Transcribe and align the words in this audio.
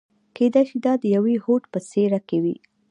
کېدای 0.35 0.63
شي 0.69 0.77
دا 0.85 0.93
د 1.01 1.03
يوه 1.15 1.33
هوډ 1.43 1.63
په 1.73 1.79
څېره 1.89 2.19
کې 2.27 2.37
وي. 2.43 2.55